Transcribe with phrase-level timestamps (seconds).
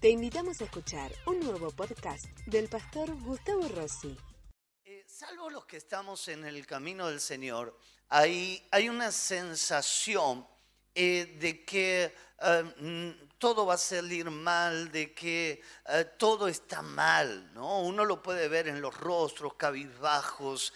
[0.00, 4.16] Te invitamos a escuchar un nuevo podcast del pastor Gustavo Rossi.
[4.82, 7.78] Eh, salvo los que estamos en el camino del Señor,
[8.08, 10.46] hay, hay una sensación
[10.94, 15.60] eh, de que eh, mm, todo va a salir mal, de que
[16.16, 17.82] todo está mal, ¿no?
[17.82, 20.72] Uno lo puede ver en los rostros cabizbajos,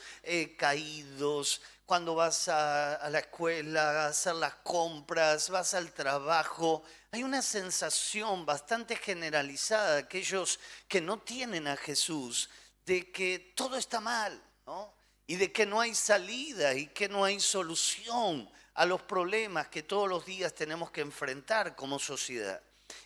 [0.58, 6.82] caídos, cuando vas a, a, la escuela a hacer las compras, vas al trabajo.
[7.14, 10.58] Hay una sensación bastante generalizada de aquellos
[10.88, 12.50] que no tienen a Jesús
[12.84, 14.92] de que todo está mal, ¿no?
[15.28, 19.84] Y de que no hay salida y que no hay solución a los problemas que
[19.84, 22.60] todos los días tenemos que enfrentar como sociedad.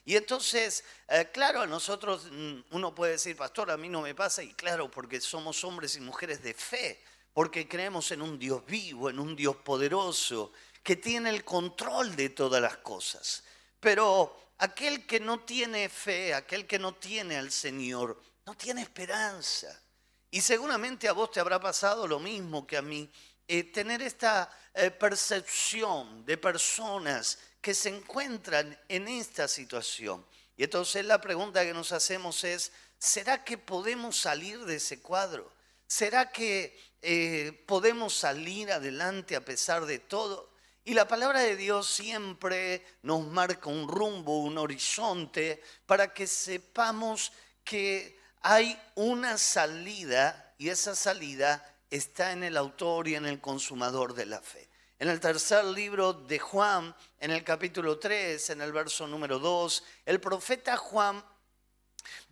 [0.06, 4.14] Y entonces, eh, claro, a nosotros mm, uno puede decir, pastor, a mí no me
[4.14, 7.02] pasa, y claro, porque somos hombres y mujeres de fe,
[7.34, 10.52] porque creemos en un Dios vivo, en un Dios poderoso,
[10.82, 13.44] que tiene el control de todas las cosas.
[13.80, 19.80] Pero aquel que no tiene fe, aquel que no tiene al Señor, no tiene esperanza.
[20.30, 23.10] Y seguramente a vos te habrá pasado lo mismo que a mí,
[23.46, 30.24] eh, tener esta eh, percepción de personas que se encuentran en esta situación.
[30.56, 35.50] Y entonces la pregunta que nos hacemos es, ¿será que podemos salir de ese cuadro?
[35.86, 40.50] ¿Será que eh, podemos salir adelante a pesar de todo?
[40.88, 47.30] Y la palabra de Dios siempre nos marca un rumbo, un horizonte, para que sepamos
[47.62, 54.14] que hay una salida y esa salida está en el autor y en el consumador
[54.14, 54.66] de la fe.
[54.98, 59.84] En el tercer libro de Juan, en el capítulo 3, en el verso número 2,
[60.06, 61.22] el profeta Juan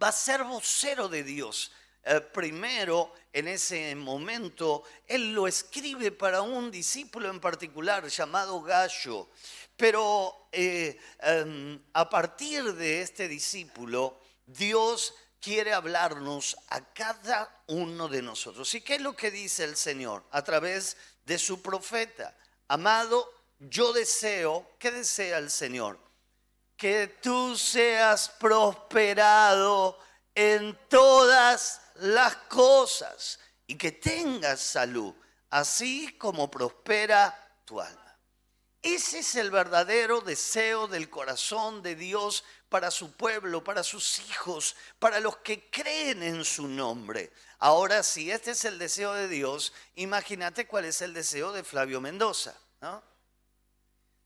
[0.02, 1.72] va a ser vocero de Dios.
[2.08, 9.28] Eh, primero, en ese momento, él lo escribe para un discípulo en particular llamado Gallo.
[9.76, 18.22] Pero eh, em, a partir de este discípulo, Dios quiere hablarnos a cada uno de
[18.22, 18.72] nosotros.
[18.74, 22.36] ¿Y qué es lo que dice el Señor a través de su profeta?
[22.68, 23.28] Amado,
[23.58, 25.98] yo deseo, ¿qué desea el Señor?
[26.76, 29.98] Que tú seas prosperado
[30.36, 35.14] en todas las cosas y que tengas salud,
[35.50, 38.02] así como prospera tu alma.
[38.82, 44.76] Ese es el verdadero deseo del corazón de Dios para su pueblo, para sus hijos,
[45.00, 47.32] para los que creen en su nombre.
[47.58, 52.00] Ahora, si este es el deseo de Dios, imagínate cuál es el deseo de Flavio
[52.00, 52.54] Mendoza.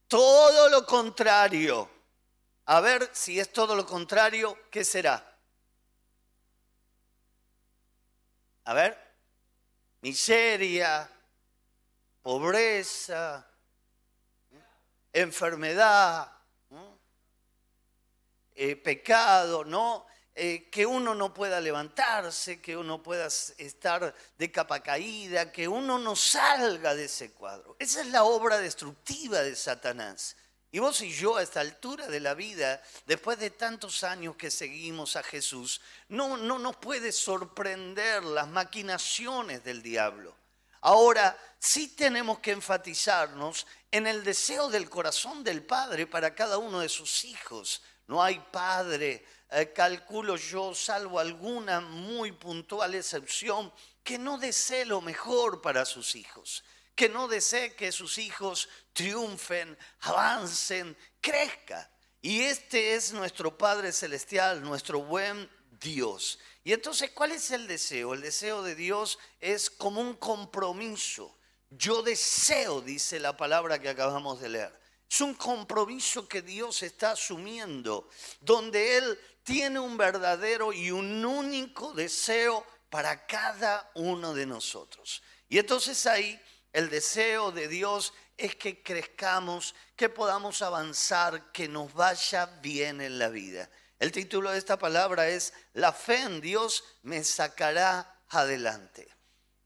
[0.09, 1.88] Todo lo contrario.
[2.66, 5.29] A ver si es todo lo contrario, ¿qué será?
[8.70, 8.97] A ver,
[10.00, 11.10] miseria,
[12.22, 13.44] pobreza,
[15.12, 16.31] enfermedad,
[18.54, 20.06] eh, pecado, ¿no?
[20.36, 25.98] Eh, que uno no pueda levantarse, que uno pueda estar de capa caída, que uno
[25.98, 27.75] no salga de ese cuadro.
[27.80, 30.36] Esa es la obra destructiva de Satanás.
[30.72, 34.50] Y vos y yo a esta altura de la vida, después de tantos años que
[34.50, 40.36] seguimos a Jesús, no, no nos puede sorprender las maquinaciones del diablo.
[40.82, 46.80] Ahora, sí tenemos que enfatizarnos en el deseo del corazón del Padre para cada uno
[46.80, 47.82] de sus hijos.
[48.06, 53.72] No hay padre, eh, calculo yo, salvo alguna muy puntual excepción,
[54.03, 56.64] que no desee lo mejor para sus hijos,
[56.94, 61.88] que no desee que sus hijos triunfen, avancen, crezcan.
[62.20, 65.48] Y este es nuestro Padre Celestial, nuestro buen
[65.80, 66.38] Dios.
[66.62, 68.12] Y entonces, ¿cuál es el deseo?
[68.12, 71.38] El deseo de Dios es como un compromiso.
[71.70, 74.80] Yo deseo, dice la palabra que acabamos de leer.
[75.10, 78.08] Es un compromiso que Dios está asumiendo,
[78.40, 85.22] donde Él tiene un verdadero y un único deseo para cada uno de nosotros.
[85.48, 86.40] Y entonces ahí
[86.72, 93.19] el deseo de Dios es que crezcamos, que podamos avanzar, que nos vaya bien en
[93.19, 93.69] la vida.
[93.98, 99.09] El título de esta palabra es La fe en Dios me sacará adelante.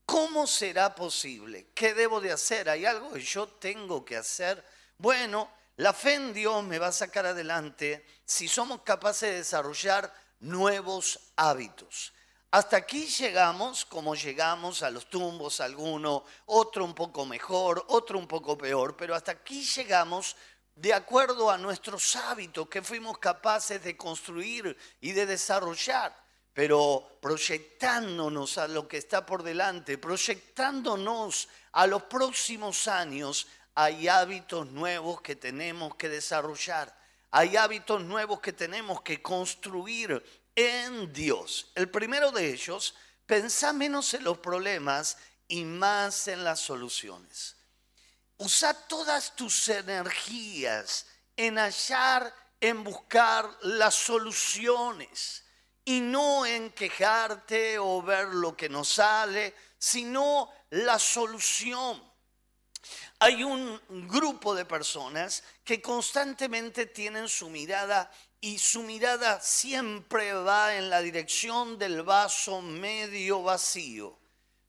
[0.05, 1.71] ¿Cómo será posible?
[1.75, 2.69] ¿Qué debo de hacer?
[2.69, 4.65] ¿Hay algo que yo tengo que hacer?
[4.99, 10.13] Bueno, la fe en Dios me va a sacar adelante si somos capaces de desarrollar
[10.41, 12.13] nuevos hábitos.
[12.55, 18.29] Hasta aquí llegamos como llegamos a los tumbos, alguno, otro un poco mejor, otro un
[18.29, 20.37] poco peor, pero hasta aquí llegamos
[20.77, 26.17] de acuerdo a nuestros hábitos que fuimos capaces de construir y de desarrollar,
[26.53, 34.69] pero proyectándonos a lo que está por delante, proyectándonos a los próximos años, hay hábitos
[34.69, 36.97] nuevos que tenemos que desarrollar.
[37.33, 40.23] hay hábitos nuevos que tenemos que construir
[40.55, 41.71] en Dios.
[41.75, 42.95] El primero de ellos,
[43.27, 45.17] pensá menos en los problemas
[45.49, 47.57] y más en las soluciones.
[48.37, 51.07] Usa todas tus energías
[51.37, 55.45] en hallar, en buscar las soluciones
[55.85, 62.03] y no en quejarte o ver lo que no sale, sino la solución.
[63.19, 68.11] Hay un grupo de personas que constantemente tienen su mirada
[68.41, 74.19] y su mirada siempre va en la dirección del vaso medio vacío.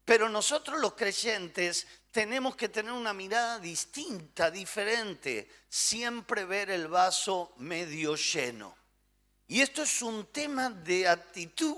[0.06, 7.54] Pero nosotros los creyentes tenemos que tener una mirada distinta, diferente, siempre ver el vaso
[7.58, 8.78] medio lleno.
[9.48, 11.78] Y esto es un tema de actitud,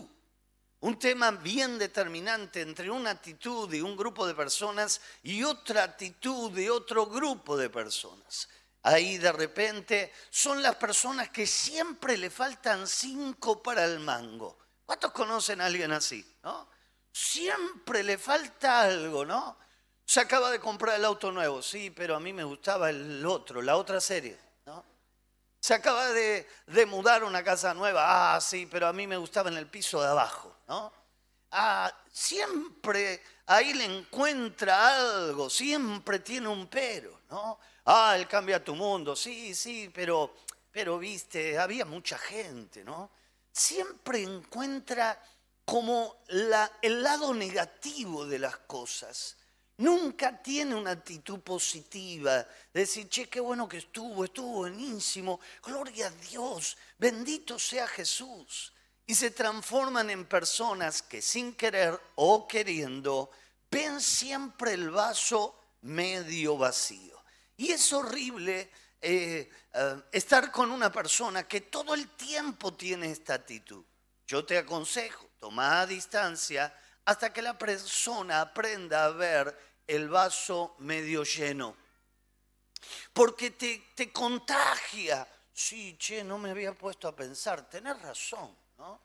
[0.82, 6.52] un tema bien determinante entre una actitud de un grupo de personas y otra actitud
[6.52, 8.48] de otro grupo de personas.
[8.88, 14.58] Ahí de repente son las personas que siempre le faltan cinco para el mango.
[14.86, 16.26] ¿Cuántos conocen a alguien así?
[16.44, 16.68] ¿no?
[17.18, 19.58] siempre le falta algo, ¿no?
[20.06, 23.62] Se acaba de comprar el auto nuevo, sí, pero a mí me gustaba el otro,
[23.62, 24.86] la otra serie, ¿no?
[25.60, 26.48] Se acaba de,
[26.88, 30.08] mudar una casa nueva, ah, sí, pero a mí me gustaba en el piso de
[30.08, 30.94] abajo, ¿no?
[31.52, 37.60] Ah, siempre ahí le encuentra algo, siempre tiene un pero, ¿no?
[37.90, 40.36] Ah, él cambia tu mundo, sí, sí, pero,
[40.70, 43.10] pero viste, había mucha gente, ¿no?
[43.50, 45.24] Siempre encuentra
[45.64, 49.38] como el lado negativo de las cosas.
[49.78, 52.40] Nunca tiene una actitud positiva
[52.74, 58.74] de decir, che, qué bueno que estuvo, estuvo buenísimo, gloria a Dios, bendito sea Jesús.
[59.06, 63.32] Y se transforman en personas que sin querer o queriendo
[63.72, 67.17] ven siempre el vaso medio vacío.
[67.58, 68.72] Y es horrible
[69.02, 73.84] eh, eh, estar con una persona que todo el tiempo tiene esta actitud.
[74.26, 76.74] Yo te aconsejo, toma distancia
[77.06, 79.58] hasta que la persona aprenda a ver
[79.88, 81.76] el vaso medio lleno.
[83.14, 85.28] Porque te, te contagia.
[85.54, 89.02] Sí, che, no me había puesto a pensar, tenés razón, ¿no?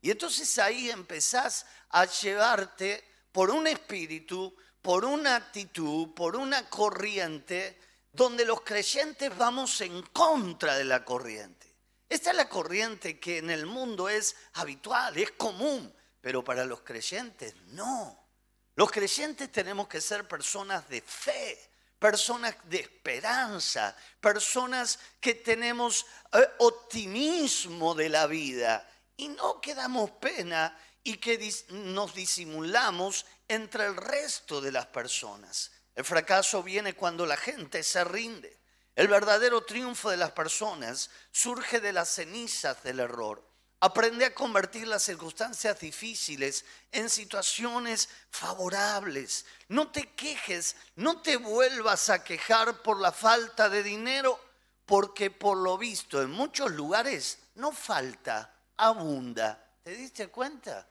[0.00, 4.54] Y entonces ahí empezás a llevarte por un espíritu,
[4.84, 7.80] por una actitud, por una corriente,
[8.12, 11.74] donde los creyentes vamos en contra de la corriente.
[12.06, 15.90] Esta es la corriente que en el mundo es habitual, es común,
[16.20, 18.28] pero para los creyentes no.
[18.74, 21.58] Los creyentes tenemos que ser personas de fe,
[21.98, 30.10] personas de esperanza, personas que tenemos eh, optimismo de la vida y no que damos
[30.10, 31.38] pena y que
[31.70, 35.70] nos disimulamos entre el resto de las personas.
[35.94, 38.58] El fracaso viene cuando la gente se rinde.
[38.96, 43.44] El verdadero triunfo de las personas surge de las cenizas del error.
[43.80, 49.44] Aprende a convertir las circunstancias difíciles en situaciones favorables.
[49.68, 54.40] No te quejes, no te vuelvas a quejar por la falta de dinero,
[54.86, 59.62] porque por lo visto en muchos lugares no falta, abunda.
[59.82, 60.88] ¿Te diste cuenta?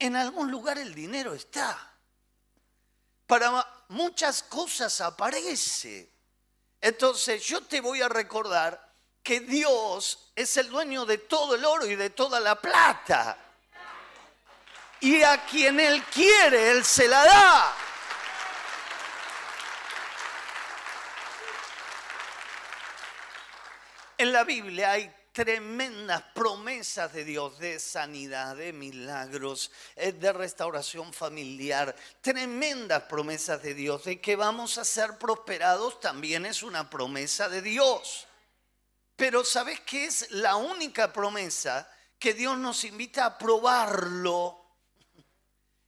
[0.00, 1.78] En algún lugar el dinero está.
[3.26, 6.10] Para muchas cosas aparece.
[6.80, 8.92] Entonces yo te voy a recordar
[9.22, 13.36] que Dios es el dueño de todo el oro y de toda la plata.
[15.00, 17.76] Y a quien Él quiere, Él se la da.
[24.16, 31.14] En la Biblia hay tremendas promesas de Dios de sanidad, de milagros, eh, de restauración
[31.14, 37.48] familiar, tremendas promesas de Dios de que vamos a ser prosperados también es una promesa
[37.48, 38.26] de Dios.
[39.16, 44.58] Pero ¿sabes qué es la única promesa que Dios nos invita a probarlo?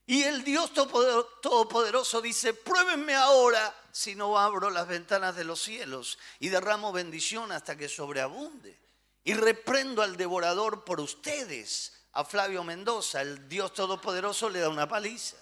[0.06, 6.18] Y el Dios Todopoderoso dice, pruébenme ahora si no abro las ventanas de los cielos
[6.38, 8.80] y derramo bendición hasta que sobreabunde.
[9.24, 11.92] Y reprendo al devorador por ustedes.
[12.14, 15.36] A Flavio Mendoza, el Dios Todopoderoso le da una paliza.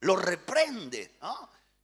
[0.00, 1.12] Lo reprende.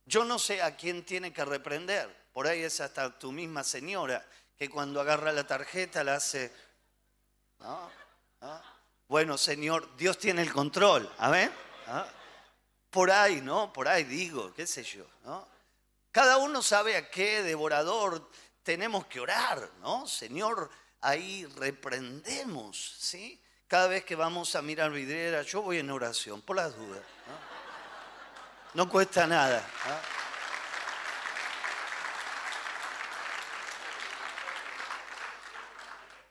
[0.05, 2.23] Yo no sé a quién tiene que reprender.
[2.33, 4.27] Por ahí es hasta tu misma señora
[4.59, 6.53] que cuando agarra la tarjeta la hace...
[9.07, 11.09] Bueno, Señor, Dios tiene el control.
[11.19, 12.07] A.
[12.91, 13.73] Por ahí, ¿no?
[13.73, 15.05] Por ahí digo, qué sé yo.
[16.11, 18.29] Cada uno sabe a qué devorador
[18.63, 20.07] tenemos que orar, ¿no?
[20.07, 23.43] Señor, ahí reprendemos, ¿sí?
[23.67, 27.03] Cada vez que vamos a mirar vidriera, yo voy en oración, por las dudas.
[28.75, 29.67] No, cuesta nada.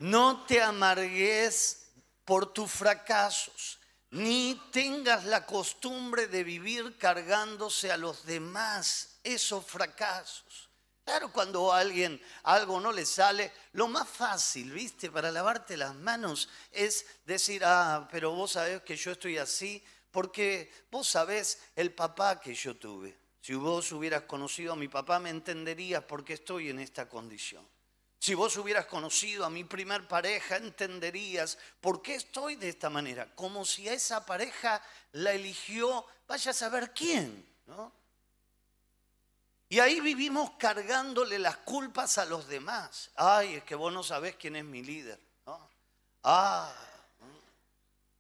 [0.02, 1.86] no te amargues
[2.26, 10.71] por tus fracasos, ni tengas la costumbre de vivir cargándose a los demás esos fracasos.
[11.12, 15.94] Claro, cuando a alguien algo no le sale, lo más fácil, viste, para lavarte las
[15.94, 21.94] manos es decir, ah, pero vos sabés que yo estoy así, porque vos sabés el
[21.94, 23.14] papá que yo tuve.
[23.42, 27.68] Si vos hubieras conocido a mi papá, me entenderías por qué estoy en esta condición.
[28.18, 33.36] Si vos hubieras conocido a mi primer pareja, entenderías por qué estoy de esta manera.
[33.36, 38.01] Como si a esa pareja la eligió, vaya a saber quién, ¿no?
[39.72, 43.10] Y ahí vivimos cargándole las culpas a los demás.
[43.16, 45.18] Ay, es que vos no sabés quién es mi líder.
[45.46, 45.70] ¿no?
[46.24, 46.76] Ah,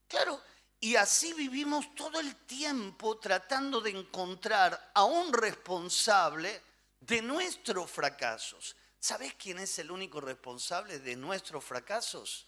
[0.08, 0.41] claro.
[0.79, 6.62] Y así vivimos todo el tiempo tratando de encontrar a un responsable
[7.01, 8.77] de nuestros fracasos.
[8.98, 12.48] ¿Sabés quién es el único responsable de nuestros fracasos?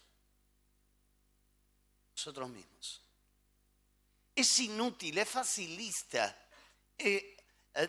[2.16, 3.02] Nosotros mismos.
[4.34, 6.34] Es inútil, es facilista.
[6.96, 7.33] Eh,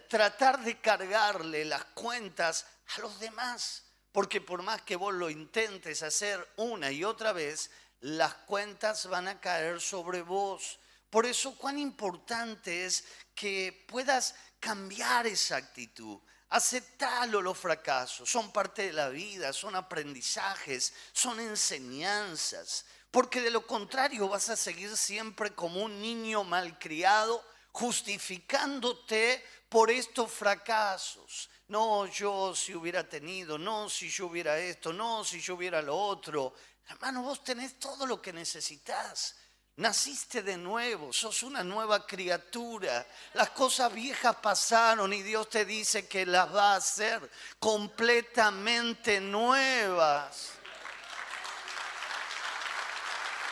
[0.07, 2.65] tratar de cargarle las cuentas
[2.95, 3.83] a los demás.
[4.11, 9.27] Porque por más que vos lo intentes hacer una y otra vez, las cuentas van
[9.27, 10.79] a caer sobre vos.
[11.09, 16.19] Por eso cuán importante es que puedas cambiar esa actitud.
[16.49, 22.85] Aceptalo los fracasos, son parte de la vida, son aprendizajes, son enseñanzas.
[23.11, 30.31] Porque de lo contrario vas a seguir siempre como un niño malcriado, justificándote por estos
[30.31, 31.49] fracasos.
[31.67, 35.97] No, yo si hubiera tenido, no, si yo hubiera esto, no, si yo hubiera lo
[35.97, 36.53] otro.
[36.87, 39.35] Hermano, vos tenés todo lo que necesitas.
[39.77, 43.05] Naciste de nuevo, sos una nueva criatura.
[43.33, 47.29] Las cosas viejas pasaron y Dios te dice que las va a hacer
[47.59, 50.51] completamente nuevas.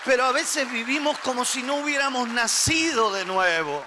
[0.05, 3.83] Pero a veces vivimos como si no hubiéramos nacido de nuevo.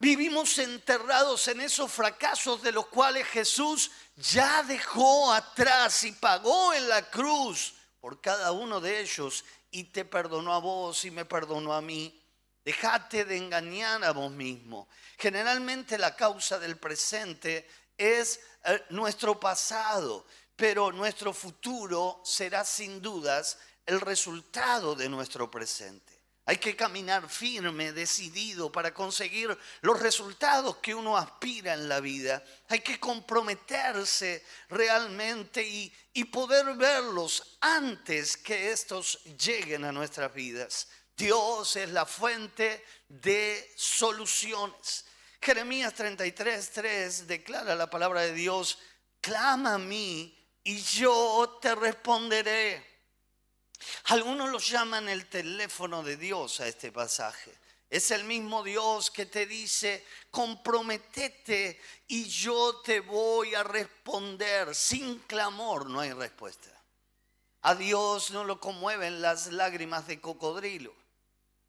[0.00, 6.88] Vivimos enterrados en esos fracasos de los cuales Jesús ya dejó atrás y pagó en
[6.88, 11.72] la cruz por cada uno de ellos y te perdonó a vos y me perdonó
[11.72, 12.22] a mí.
[12.64, 14.88] Dejate de engañar a vos mismo.
[15.18, 23.58] Generalmente la causa del presente es eh, nuestro pasado, pero nuestro futuro será sin dudas
[23.84, 26.17] el resultado de nuestro presente.
[26.48, 32.42] Hay que caminar firme, decidido para conseguir los resultados que uno aspira en la vida.
[32.70, 40.88] Hay que comprometerse realmente y, poder verlos antes que estos lleguen a nuestras vidas.
[41.14, 45.04] Dios es la fuente de soluciones.
[45.42, 48.78] Jeremías 33, 3 declara la palabra de Dios,
[49.20, 52.87] clama a mí y yo te responderé
[54.04, 57.52] algunos lo llaman el teléfono de Dios a este pasaje.
[57.90, 64.74] Es el mismo Dios que te dice, comprometete y yo te voy a responder.
[64.74, 66.70] Sin clamor no hay respuesta.
[67.62, 70.94] A Dios no lo conmueven las lágrimas de cocodrilo.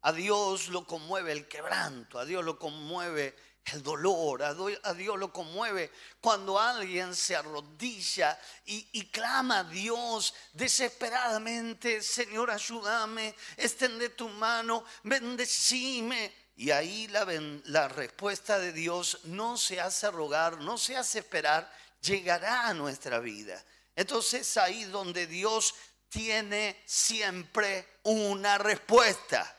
[0.02, 2.18] A Dios lo conmueve el quebranto.
[2.18, 3.34] A Dios lo conmueve
[3.66, 12.02] el dolor, a Dios lo conmueve cuando alguien se arrodilla y, clama a Dios desesperadamente,
[12.02, 16.32] Señor, ayúdame, extende tu mano, bendecime.
[16.56, 17.26] Y ahí la,
[17.66, 23.18] la respuesta de Dios no se hace rogar, no se hace esperar, llegará a nuestra
[23.18, 23.64] vida.
[23.94, 25.74] Entonces ahí donde Dios
[26.08, 29.56] tiene siempre una respuesta.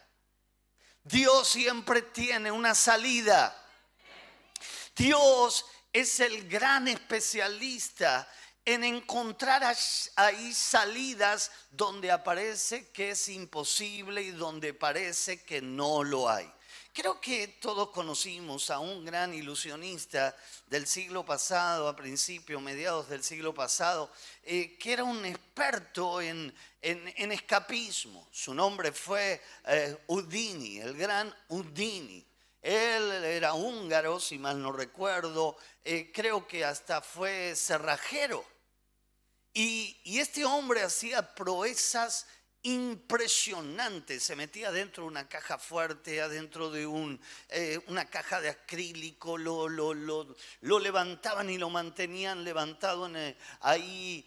[1.04, 3.58] Dios siempre tiene una salida.
[4.96, 8.28] Dios es el gran especialista
[8.64, 9.64] en encontrar
[10.16, 16.52] ahí salidas donde aparece que es imposible y donde parece que no lo hay.
[16.94, 20.36] Creo que todos conocimos a un gran ilusionista
[20.68, 24.12] del siglo pasado, a principios, mediados del siglo pasado,
[24.44, 28.28] eh, que era un experto en, escapismo.
[28.32, 32.26] Su nombre fue eh, Udini, el gran Udini.
[32.62, 38.46] Él era húngaro, si mal no recuerdo, eh, creo que hasta fue cerrajero.
[39.54, 42.28] Y, este hombre hacía proezas
[42.62, 44.22] impresionantes.
[44.22, 46.84] Se metía dentro de una caja fuerte, adentro de
[47.50, 49.68] eh, una caja de acrílico, lo,
[50.80, 54.24] levantaban y lo mantenían levantado eh, ahí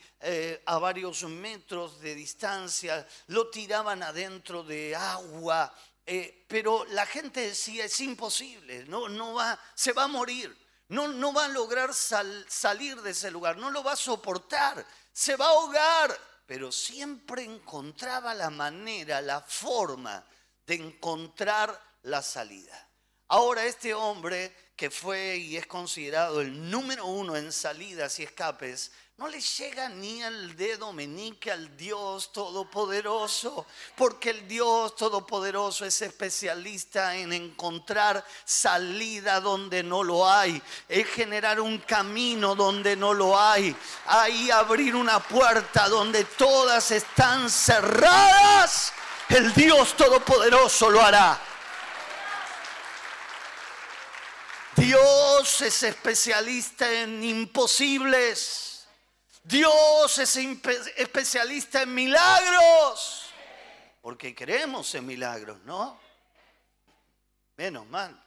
[0.66, 5.72] a varios metros de distancia, lo tiraban adentro de agua,
[6.06, 10.56] eh, pero la gente decía, es imposible, no, no va, se va a morir.
[10.88, 15.34] No, no va a lograr salir de ese lugar, no lo va a soportar, se
[15.34, 16.18] va a ahogar.
[16.46, 20.24] Pero siempre encontraba la manera, la forma
[20.66, 22.86] de encontrar la salida.
[23.28, 28.90] Ahora este hombre que fue y es considerado el número uno en salidas y escapes,
[29.16, 33.64] no le llega ni al dedo meñique al Dios Todopoderoso,
[33.94, 41.60] porque el Dios Todopoderoso es especialista en encontrar salida donde no lo hay, es generar
[41.60, 43.76] un camino donde no lo hay,
[44.06, 48.92] ahí abrir una puerta donde todas están cerradas,
[49.28, 51.53] el Dios Todopoderoso lo hará.
[54.76, 58.86] Dios es especialista en imposibles.
[59.42, 60.36] Dios es
[60.96, 63.30] especialista en milagros.
[64.00, 65.98] Porque creemos en milagros, ¿no?
[67.56, 68.20] Menos mal.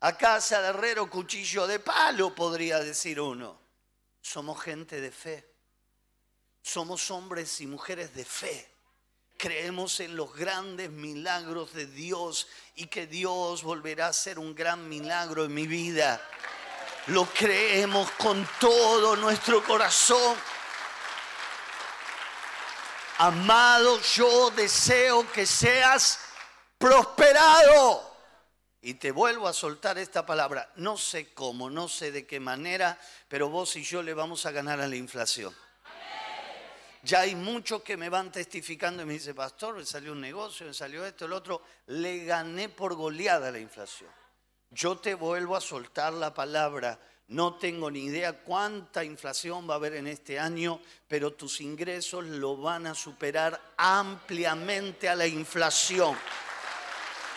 [0.00, 3.58] A casa de herrero, cuchillo de palo, podría decir uno.
[4.20, 5.52] Somos gente de fe.
[6.62, 8.77] Somos hombres y mujeres de fe
[9.38, 14.88] creemos en los grandes milagros de Dios y que Dios volverá a hacer un gran
[14.88, 16.20] milagro en mi vida.
[17.06, 20.36] Lo creemos con todo nuestro corazón.
[23.18, 26.18] Amado, yo deseo que seas
[26.76, 28.08] prosperado.
[28.80, 30.70] Y te vuelvo a soltar esta palabra.
[30.76, 34.50] No sé cómo, no sé de qué manera, pero vos y yo le vamos a
[34.50, 35.54] ganar a la inflación.
[37.08, 40.66] Ya hay muchos que me van testificando y me dice, pastor, me salió un negocio,
[40.66, 41.62] me salió esto, el otro.
[41.86, 44.10] Le gané por goleada la inflación.
[44.72, 47.00] Yo te vuelvo a soltar la palabra.
[47.28, 52.26] No tengo ni idea cuánta inflación va a haber en este año, pero tus ingresos
[52.26, 56.14] lo van a superar ampliamente a la inflación.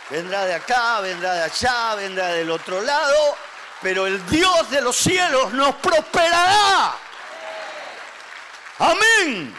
[0.10, 3.38] Vendrá de acá, vendrá de allá, vendrá del otro lado,
[3.82, 7.11] pero el Dios de los cielos nos prosperará.
[8.82, 9.54] Amén.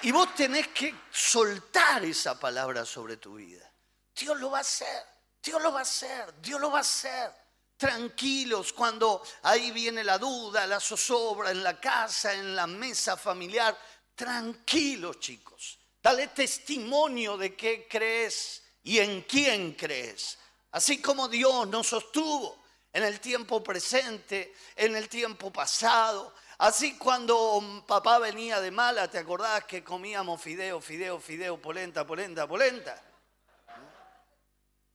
[0.00, 3.70] Y vos tenés que soltar esa palabra sobre tu vida.
[4.16, 5.04] Dios lo va a hacer,
[5.42, 7.30] Dios lo va a hacer, Dios lo va a hacer.
[7.76, 13.78] Tranquilos cuando ahí viene la duda, la zozobra en la casa, en la mesa familiar.
[14.14, 15.78] Tranquilos chicos.
[16.02, 20.38] Dale testimonio de qué crees y en quién crees.
[20.70, 22.64] Así como Dios nos sostuvo
[22.94, 29.18] en el tiempo presente, en el tiempo pasado, Así cuando papá venía de mala, ¿te
[29.18, 33.02] acordás que comíamos fideo, fideo, fideo, polenta, polenta, polenta?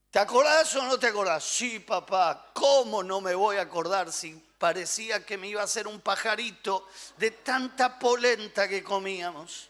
[0.09, 1.43] ¿Te acordás o no te acordás?
[1.43, 5.89] Sí, papá, ¿cómo no me voy a acordar si parecía que me iba a hacer
[5.89, 9.69] un pajarito de tanta polenta que comíamos?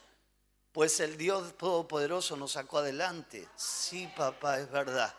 [0.72, 3.48] Pues el Dios Todopoderoso nos sacó adelante.
[3.56, 5.16] Sí, papá, es verdad.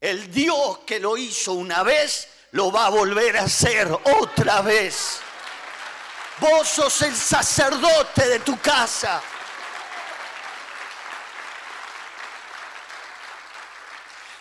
[0.00, 5.22] El Dios que lo hizo una vez, lo va a volver a hacer otra vez.
[6.40, 9.22] Vos sos el sacerdote de tu casa.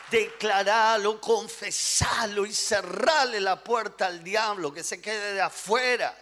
[0.10, 6.16] Declaralo, confesalo y cerrale la puerta al diablo que se quede de afuera.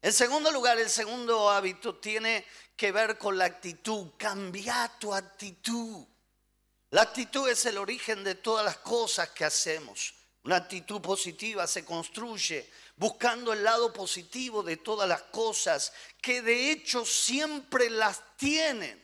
[0.00, 4.12] En segundo lugar, el segundo hábito tiene que ver con la actitud.
[4.16, 6.06] Cambia tu actitud.
[6.90, 10.14] La actitud es el origen de todas las cosas que hacemos.
[10.48, 16.72] Una actitud positiva se construye buscando el lado positivo de todas las cosas, que de
[16.72, 18.98] hecho siempre las tienen.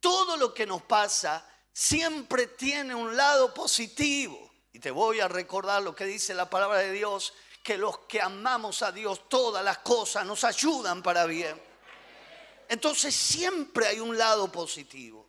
[0.00, 4.50] Todo lo que nos pasa siempre tiene un lado positivo.
[4.72, 8.22] Y te voy a recordar lo que dice la palabra de Dios, que los que
[8.22, 11.60] amamos a Dios, todas las cosas nos ayudan para bien.
[12.66, 15.28] Entonces siempre hay un lado positivo.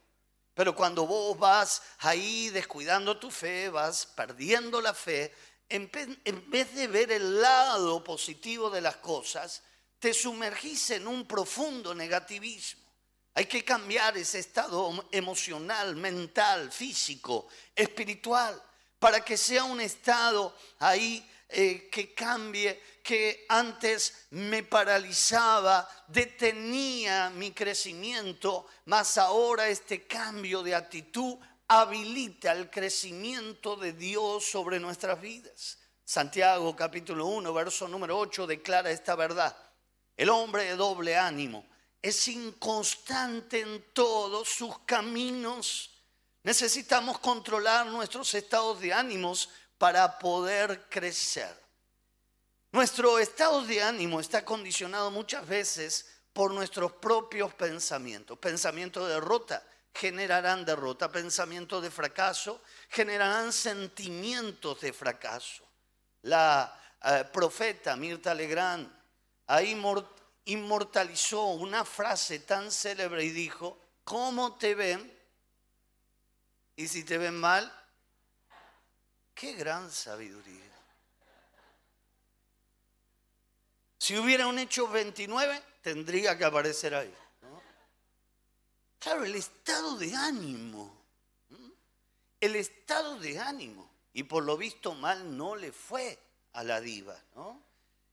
[0.60, 5.34] Pero cuando vos vas ahí descuidando tu fe, vas perdiendo la fe,
[5.69, 9.62] en vez de ver el lado positivo de las cosas,
[9.99, 12.89] te sumergís en un profundo negativismo.
[13.36, 18.62] Hay que cambiar ese estado emocional, mental, físico, espiritual,
[18.97, 27.51] para que sea un estado ahí eh, que cambie, que antes me paralizaba, detenía mi
[27.51, 31.38] crecimiento, más ahora este cambio de actitud
[31.69, 35.77] habilita el crecimiento de Dios sobre nuestras vidas.
[36.03, 39.55] Santiago capítulo 1, verso número 8 declara esta verdad.
[40.17, 41.63] El hombre de doble ánimo
[42.01, 45.91] es inconstante en todos sus caminos.
[46.41, 51.55] Necesitamos controlar nuestros estados de ánimos para poder crecer.
[52.71, 59.63] Nuestro estado de ánimo está condicionado muchas veces por nuestros propios pensamientos, pensamiento de derrota,
[59.93, 65.63] generarán derrota, pensamientos de fracaso, generarán sentimientos de fracaso.
[66.23, 68.91] la eh, profeta Mirta Legrand,
[69.47, 69.80] ahí
[70.45, 75.17] inmortalizó una frase tan célebre y dijo, ¿cómo te ven?
[76.75, 77.71] Y si te ven mal,
[79.34, 80.65] qué gran sabiduría.
[83.97, 87.13] Si hubiera un hecho 29, tendría que aparecer ahí.
[88.99, 90.93] Claro, el estado de ánimo.
[92.39, 93.89] El estado de ánimo.
[94.13, 96.19] Y por lo visto mal no le fue
[96.53, 97.17] a la diva.
[97.35, 97.62] ¿no?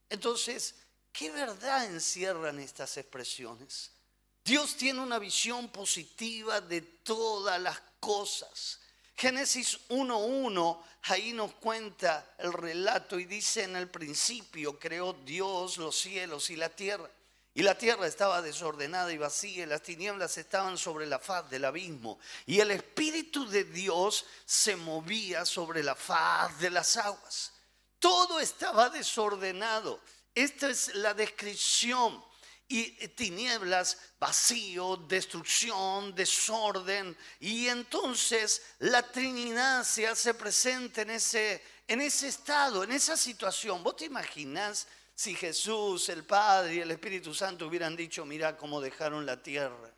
[0.08, 0.74] Entonces,
[1.12, 3.90] ¿qué verdad encierran estas expresiones?
[4.44, 8.80] Dios tiene una visión positiva de todas las cosas.
[9.16, 15.98] Génesis 1.1, ahí nos cuenta el relato y dice en el principio creó Dios los
[15.98, 17.10] cielos y la tierra.
[17.56, 21.64] Y la tierra estaba desordenada y vacía, y las tinieblas estaban sobre la faz del
[21.64, 22.18] abismo.
[22.44, 27.52] Y el Espíritu de Dios se movía sobre la faz de las aguas.
[27.98, 30.02] Todo estaba desordenado.
[30.34, 32.22] Esta es la descripción.
[32.68, 37.16] Y tinieblas, vacío, destrucción, desorden.
[37.40, 43.82] Y entonces la Trinidad se hace presente en ese, en ese estado, en esa situación.
[43.82, 44.86] ¿Vos te imaginas
[45.16, 49.90] si Jesús, el Padre y el Espíritu Santo hubieran dicho, mira cómo dejaron la tierra.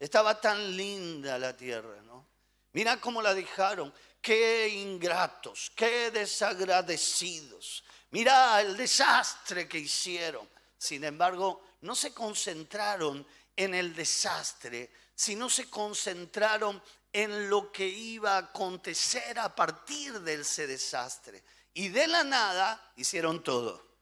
[0.00, 2.26] Estaba tan linda la tierra, ¿no?
[2.72, 3.94] Mira cómo la dejaron.
[4.20, 7.84] Qué ingratos, qué desagradecidos.
[8.10, 10.48] Mira el desastre que hicieron.
[10.76, 16.82] Sin embargo, no se concentraron en el desastre, sino se concentraron
[17.12, 21.44] en lo que iba a acontecer a partir de ese desastre.
[21.74, 23.93] Y de la nada hicieron todo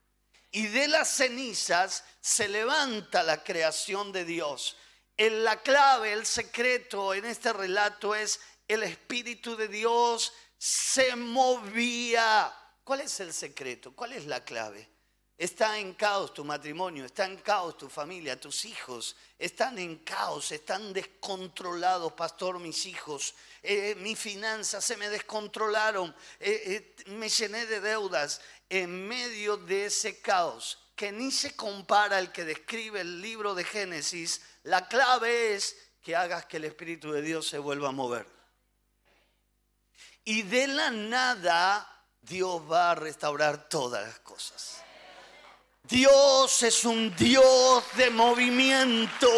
[0.52, 4.76] y de las cenizas se levanta la creación de Dios.
[5.16, 8.38] En la clave, el secreto en este relato es
[8.68, 12.54] el Espíritu de Dios se movía.
[12.84, 13.96] ¿Cuál es el secreto?
[13.96, 14.91] ¿Cuál es la clave?
[15.42, 20.52] Está en caos tu matrimonio, está en caos tu familia, tus hijos, están en caos,
[20.52, 27.66] están descontrolados, pastor, mis hijos, eh, mis finanzas se me descontrolaron, eh, eh, me llené
[27.66, 33.20] de deudas, en medio de ese caos que ni se compara al que describe el
[33.20, 37.88] libro de Génesis, la clave es que hagas que el Espíritu de Dios se vuelva
[37.88, 38.28] a mover.
[40.24, 44.82] Y de la nada Dios va a restaurar todas las cosas.
[45.84, 49.28] Dios es un Dios de movimiento.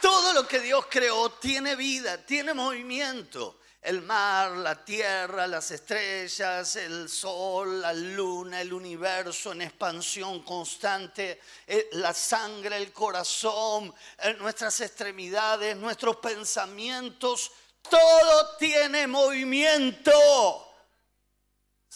[0.00, 6.76] Todo lo que Dios creó tiene vida, tiene movimiento el mar, la tierra, las estrellas,
[6.76, 14.34] el sol, la luna, el universo en expansión constante, eh, la sangre, el corazón, eh,
[14.34, 17.52] nuestras extremidades, nuestros pensamientos,
[17.88, 20.67] todo tiene movimiento.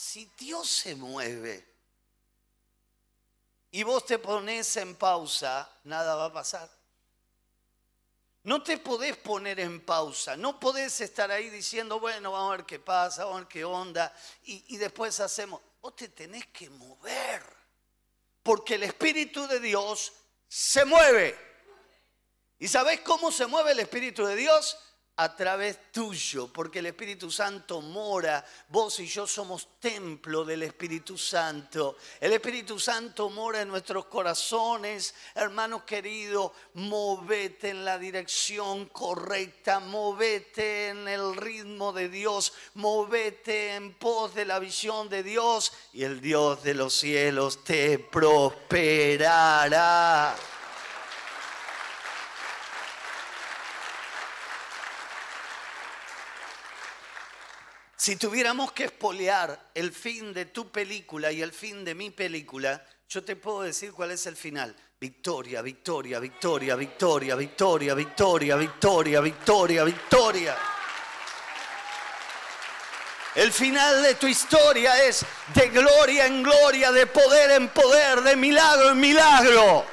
[0.02, 1.64] Si Dios se mueve
[3.70, 6.68] y vos te pones en pausa, nada va a pasar.
[8.42, 12.66] No te podés poner en pausa, no podés estar ahí diciendo, bueno, vamos a ver
[12.66, 14.12] qué pasa, vamos a ver qué onda,
[14.42, 15.60] y, después hacemos.
[15.80, 17.44] Vos te tenés que mover,
[18.42, 20.12] porque el Espíritu de Dios
[20.48, 21.38] se mueve.
[22.58, 24.76] ¿Y sabés cómo se mueve el Espíritu de Dios?
[25.16, 28.44] A través tuyo, porque el Espíritu Santo mora.
[28.68, 31.96] Vos y yo somos templo del Espíritu Santo.
[32.18, 35.14] El Espíritu Santo mora en nuestros corazones.
[35.34, 43.92] Hermanos queridos, movete en la dirección correcta, movete en el ritmo de Dios, movete en
[43.94, 48.92] pos de la visión de Dios y el Dios de los cielos te prosperará.
[58.02, 62.84] Si tuviéramos que espolear el fin de tu película y el fin de mi película,
[63.08, 64.74] yo te puedo decir cuál es el final.
[64.98, 70.56] Victoria, victoria, victoria, victoria, victoria, victoria, victoria, victoria, victoria.
[73.36, 78.34] El final de tu historia es de gloria en gloria, de poder en poder, de
[78.34, 79.86] milagro en milagro.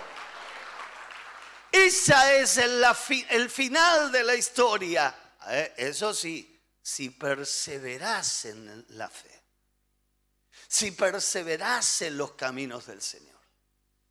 [1.72, 5.14] Esa es el, final de la historia.
[5.48, 6.49] Eh, eso sí,
[6.82, 9.42] si perseveras en la fe,
[10.68, 13.40] si perseveras en los caminos del Señor.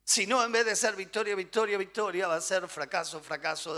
[0.08, 3.74] Si no, en vez de ser victoria, victoria, victoria, va a ser fracaso, fracaso,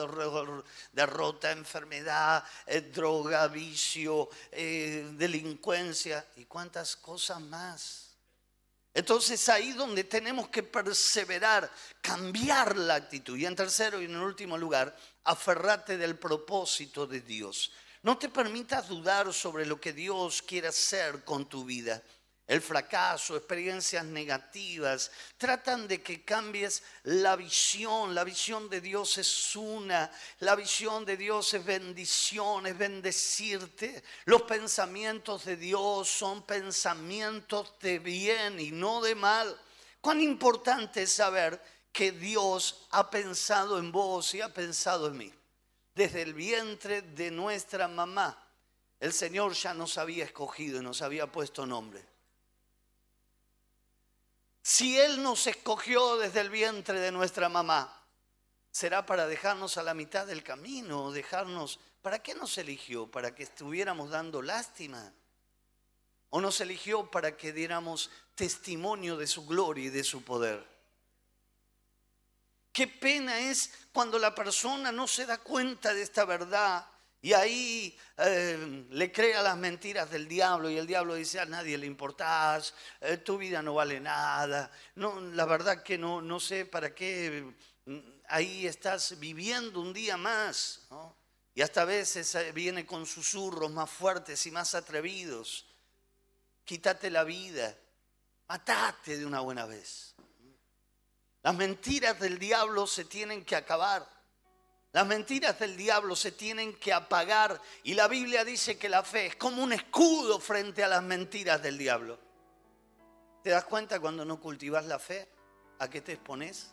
[0.92, 8.10] derrota, enfermedad, eh, droga, vicio, eh, delincuencia y cuántas cosas más.
[8.94, 11.68] Entonces ahí donde tenemos que perseverar,
[12.00, 13.36] cambiar la actitud.
[13.36, 17.72] Y en tercero y en último lugar, aferrate del propósito de Dios.
[18.02, 22.02] No te permitas dudar sobre lo que Dios quiere hacer con tu vida.
[22.46, 28.12] El fracaso, experiencias negativas, tratan de que cambies la visión.
[28.12, 30.10] La visión de Dios es una.
[30.40, 34.02] La visión de Dios es bendición, es bendecirte.
[34.24, 39.56] Los pensamientos de Dios son pensamientos de bien y no de mal.
[40.00, 45.39] Cuán importante es saber que Dios ha pensado en vos y ha pensado en mí.
[46.00, 48.42] Desde el vientre de nuestra mamá,
[49.00, 52.02] el Señor ya nos había escogido y nos había puesto nombre.
[54.62, 58.02] Si Él nos escogió desde el vientre de nuestra mamá,
[58.70, 61.78] será para dejarnos a la mitad del camino, dejarnos...
[62.00, 63.06] ¿Para qué nos eligió?
[63.06, 65.12] ¿Para que estuviéramos dando lástima?
[66.30, 70.66] ¿O nos eligió para que diéramos testimonio de su gloria y de su poder?
[72.80, 76.86] Qué pena es cuando la persona no se da cuenta de esta verdad
[77.20, 81.76] y ahí eh, le crea las mentiras del diablo y el diablo dice a nadie
[81.76, 86.64] le importás, eh, tu vida no vale nada, no, la verdad que no, no sé
[86.64, 87.52] para qué
[87.84, 90.88] mm, ahí estás viviendo un día más.
[91.54, 95.66] Y hasta a veces eh, viene con susurros más fuertes y más atrevidos.
[96.64, 97.76] Quítate la vida,
[98.48, 100.14] matate de una buena vez.
[101.42, 104.06] Las mentiras del diablo se tienen que acabar.
[104.92, 109.26] Las mentiras del diablo se tienen que apagar y la Biblia dice que la fe
[109.26, 112.18] es como un escudo frente a las mentiras del diablo.
[113.42, 115.28] ¿Te das cuenta cuando no cultivas la fe?
[115.78, 116.72] ¿A qué te expones?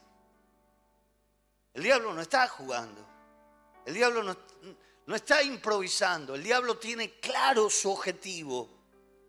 [1.73, 3.07] El diablo no está jugando.
[3.85, 6.35] El diablo no, está improvisando.
[6.35, 8.67] El diablo tiene claro su objetivo.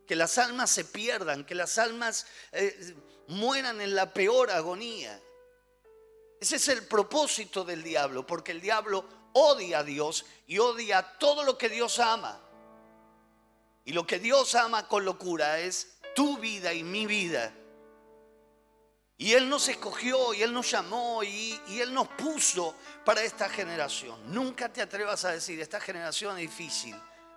[0.06, 2.96] Que las almas se pierdan, que las almas eh,
[3.28, 5.20] mueran en la peor agonía.
[6.40, 11.42] Ese es el propósito del diablo, porque el diablo odia a Dios y odia todo
[11.42, 12.40] lo que Dios ama.
[13.84, 17.52] Y lo que Dios ama con locura es tu vida y mi vida.
[19.16, 23.48] Y Él nos escogió y Él nos llamó y, y, Él nos puso para esta
[23.48, 24.32] generación.
[24.32, 26.94] Nunca te atrevas a decir, esta generación es difícil,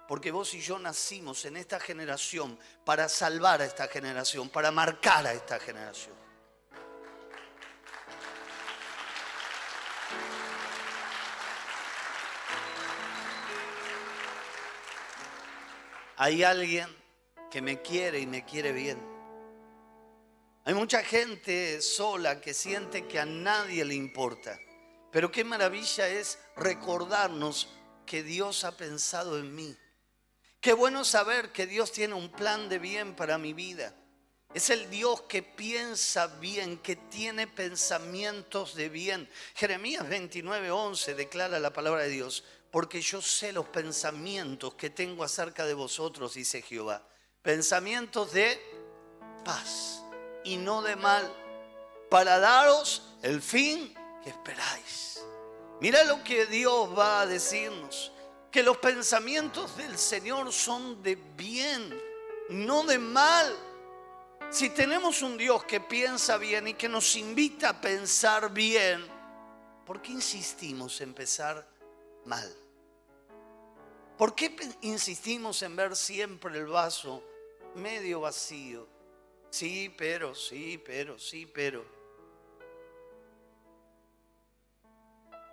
[0.08, 5.26] porque vos y yo nacimos en esta generación para salvar a esta generación, para marcar
[5.26, 6.21] a esta generación.
[16.24, 16.88] Hay alguien
[17.50, 19.02] que me quiere y me quiere bien.
[20.66, 24.60] Hay mucha gente sola que siente que a nadie le importa.
[25.12, 27.70] Pero qué maravilla es recordarnos
[28.06, 29.76] que Dios ha pensado en mí.
[30.60, 33.96] Qué bueno saber que Dios tiene un plan de bien para mi vida.
[34.54, 39.28] Es el Dios que piensa bien, que tiene pensamientos de bien.
[39.56, 45.66] Jeremías 29:11 declara la palabra de Dios porque yo sé los pensamientos que tengo acerca
[45.66, 47.06] de vosotros, dice Jehová.
[47.42, 48.60] Pensamientos de
[49.44, 50.04] paz
[50.46, 51.30] y no de mal,
[52.10, 55.22] para daros el fin que esperáis.
[55.82, 58.12] Mira lo que Dios va a decirnos,
[58.50, 62.02] que los pensamientos del Señor son de bien,
[62.50, 63.54] no de mal.
[64.50, 69.06] Si tenemos un Dios que piensa bien y que nos invita a pensar bien,
[69.86, 71.68] ¿por qué insistimos en pensar
[72.26, 72.61] mal?
[74.22, 77.24] ¿Por qué insistimos en ver siempre el vaso
[77.74, 78.88] medio vacío?
[79.50, 81.84] Sí, pero, sí, pero, sí, pero.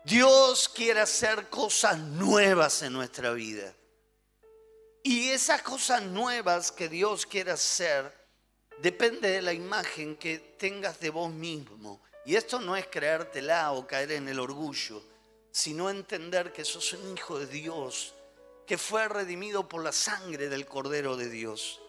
[0.05, 3.75] Dios quiere hacer cosas nuevas en nuestra vida.
[5.03, 8.15] Y esas cosas nuevas que Dios quiere hacer
[8.83, 12.03] depende de la imagen que tengas de vos mismo.
[12.27, 15.03] Y esto no es creértela o caer en el orgullo,
[15.51, 18.13] sino entender que sos un hijo de Dios
[18.69, 21.81] que fue redimido por la sangre del Cordero de Dios.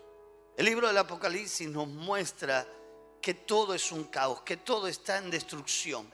[0.56, 2.66] El libro del Apocalipsis nos muestra
[3.22, 6.10] que todo es un caos, que todo está en destrucción.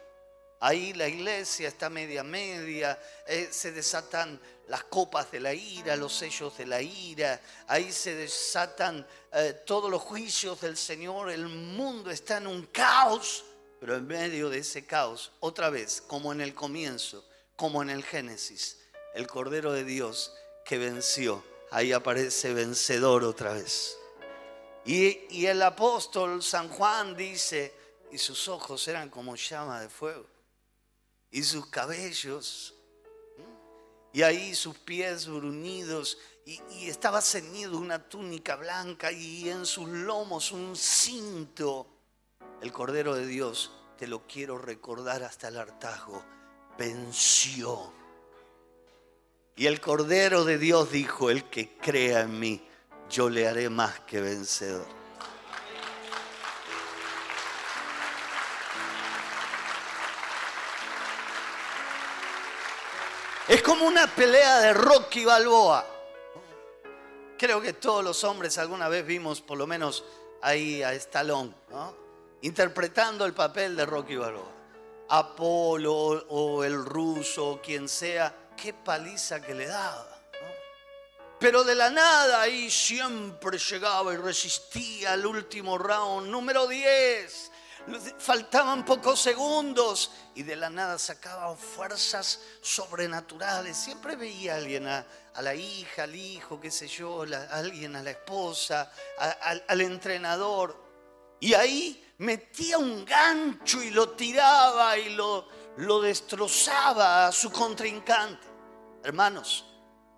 [0.62, 6.16] Ahí la iglesia está media media, eh, se desatan las copas de la ira, los
[6.16, 12.10] sellos de la ira, ahí se desatan eh, todos los juicios del Señor, el mundo
[12.10, 13.46] está en un caos,
[13.80, 17.24] pero en medio de ese caos, otra vez, como en el comienzo,
[17.56, 18.80] como en el Génesis,
[19.14, 20.34] el Cordero de Dios
[20.66, 21.44] que venció.
[21.72, 23.98] Ahí aparece vencedor otra vez.
[24.84, 27.74] Y, el apóstol San Juan dice,
[28.12, 30.26] y sus ojos eran como llama de fuego,
[31.32, 32.76] y sus cabellos,
[34.14, 39.88] y ahí sus pies bruñidos, y, y estaba ceñido una túnica blanca, y en sus
[39.88, 41.88] lomos un cinto.
[42.62, 46.24] El Cordero de Dios, te lo quiero recordar hasta el hartazgo,
[46.78, 48.05] venció
[49.58, 52.62] Y el Cordero de Dios dijo, el que crea en mí,
[53.10, 54.86] yo le haré más que vencedor.
[63.48, 65.86] Es como una pelea de Rocky Balboa.
[67.38, 70.04] Creo que todos los hombres alguna vez vimos por lo menos
[70.42, 71.54] ahí a Stallone,
[72.42, 74.52] interpretando el papel de Rocky Balboa.
[75.08, 80.16] Apolo o el ruso, quien sea, qué paliza que le daba.
[81.40, 87.52] Pero de la nada ahí siempre llegaba y resistía al último round, número 10.
[88.18, 93.78] Faltaban pocos segundos y de la nada sacaban fuerzas sobrenaturales.
[93.78, 95.06] Siempre veía a alguien, a,
[95.42, 100.84] la hija, al hijo, qué sé yo, a alguien, a la esposa, al entrenador.
[101.40, 108.48] Y ahí metía un gancho y lo tiraba y lo, lo destrozaba a su contrincante.
[109.04, 109.66] Hermanos,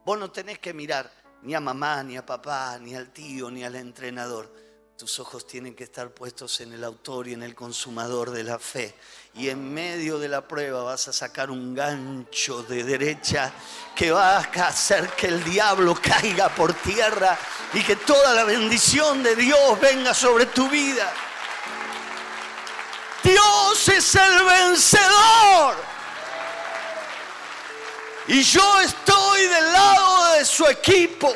[0.05, 3.63] vos no tenés que mirar ni a mamá, ni a papá, ni al tío, ni
[3.63, 4.67] al entrenador.
[4.97, 8.57] Tus ojos tienen que estar puestos en el autor y en el consumador de la
[8.57, 8.95] fe.
[9.35, 13.53] Y en medio de la prueba vas a sacar un gancho de derecha
[13.95, 17.37] que va a hacer que el diablo caiga por tierra
[17.73, 21.13] y que toda la bendición de Dios venga sobre tu vida.
[23.27, 25.75] Dios es el vencedor.
[28.27, 31.33] Y yo estoy del lado de su equipo.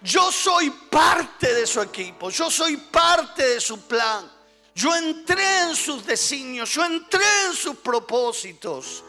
[0.00, 2.30] Yo soy parte de su equipo.
[2.30, 4.30] Yo soy parte de su plan.
[4.74, 6.70] Yo entré en sus designios.
[6.70, 9.04] Yo entré en sus propósitos.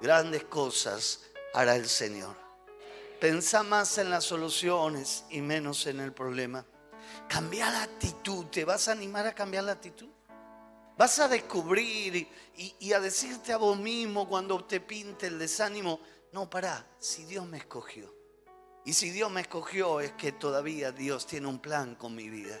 [0.00, 1.20] Grandes cosas
[1.54, 2.36] hará el Señor.
[3.20, 6.64] Pensa más en las soluciones y menos en el problema.
[7.28, 8.46] Cambia la actitud.
[8.46, 10.13] ¿Te vas a animar a cambiar la actitud?
[10.96, 16.00] Vas a descubrir y, a decirte a vos mismo cuando te pinte el desánimo
[16.34, 18.12] no, pará, si Dios me escogió.
[18.84, 22.58] Y si Dios me escogió es que todavía Dios tiene un plan con mi vida.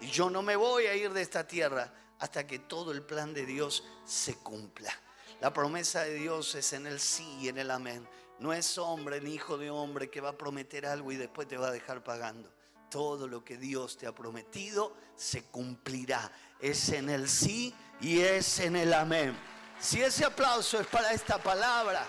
[0.00, 3.32] Y yo no me voy a ir de esta tierra hasta que todo el plan
[3.32, 4.92] de Dios se cumpla.
[5.40, 8.08] La promesa de Dios es en el sí y en el amén.
[8.38, 11.56] No es hombre ni hijo de hombre que va a prometer algo y después te
[11.56, 12.53] va a dejar pagando.
[12.94, 16.30] Todo lo que Dios te ha prometido se cumplirá.
[16.60, 19.36] Es en el sí y es en el amén.
[19.80, 22.06] Si ese aplauso es para esta palabra,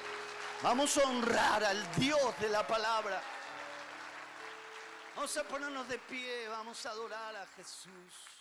[0.65, 3.21] Vamos a honrar al Dios de la palabra.
[5.15, 8.34] Vamos a ponernos de pie, vamos a adorar a Jesús.